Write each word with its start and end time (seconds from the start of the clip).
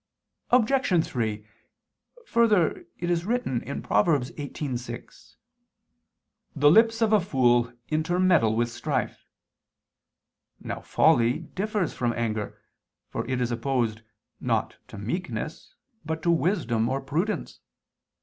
Obj. 0.49 1.05
3: 1.05 1.45
Further, 2.25 2.85
it 2.97 3.11
is 3.11 3.23
written 3.23 3.61
(Prov. 3.83 4.07
18:6): 4.07 5.35
"The 6.55 6.71
lips 6.71 7.03
of 7.03 7.13
a 7.13 7.19
fool 7.19 7.71
intermeddle 7.89 8.55
with 8.55 8.71
strife." 8.71 9.27
Now 10.59 10.79
folly 10.81 11.33
differs 11.37 11.93
from 11.93 12.13
anger, 12.13 12.57
for 13.09 13.27
it 13.27 13.39
is 13.39 13.51
opposed, 13.51 14.01
not 14.39 14.77
to 14.87 14.97
meekness, 14.97 15.75
but 16.03 16.23
to 16.23 16.31
wisdom 16.31 16.89
or 16.89 16.99
prudence. 16.99 17.59